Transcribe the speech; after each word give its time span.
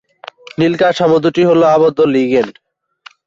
নীল 0.59 0.73
কাঠামো 0.81 1.17
দুটি 1.23 1.41
হল 1.49 1.61
আবদ্ধ 1.75 1.99
লিগ্যান্ড। 2.13 2.53